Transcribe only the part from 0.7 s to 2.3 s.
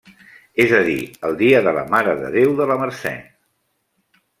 a dir, el dia de la Mare